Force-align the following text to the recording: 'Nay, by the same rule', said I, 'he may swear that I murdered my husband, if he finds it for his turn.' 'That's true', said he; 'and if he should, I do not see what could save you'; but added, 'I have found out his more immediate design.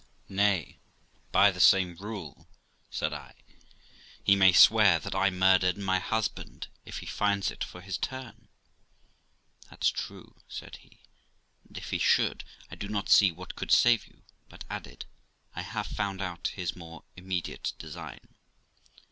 'Nay, 0.27 0.79
by 1.31 1.51
the 1.51 1.59
same 1.59 1.95
rule', 1.97 2.47
said 2.89 3.13
I, 3.13 3.35
'he 4.23 4.35
may 4.35 4.51
swear 4.51 4.97
that 4.97 5.13
I 5.13 5.29
murdered 5.29 5.77
my 5.77 5.99
husband, 5.99 6.69
if 6.85 6.97
he 7.05 7.05
finds 7.05 7.51
it 7.51 7.63
for 7.63 7.81
his 7.81 7.99
turn.' 7.99 8.47
'That's 9.69 9.89
true', 9.89 10.41
said 10.47 10.77
he; 10.77 11.01
'and 11.67 11.77
if 11.77 11.91
he 11.91 11.99
should, 11.99 12.43
I 12.71 12.75
do 12.77 12.87
not 12.87 13.09
see 13.09 13.31
what 13.31 13.55
could 13.55 13.69
save 13.71 14.07
you'; 14.07 14.23
but 14.49 14.65
added, 14.71 15.05
'I 15.55 15.61
have 15.61 15.85
found 15.85 16.19
out 16.19 16.47
his 16.47 16.75
more 16.75 17.03
immediate 17.15 17.73
design. 17.77 18.33